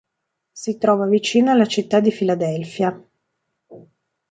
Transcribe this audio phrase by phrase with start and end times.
[0.53, 3.07] Si trova vicino alla città di Filadelfia.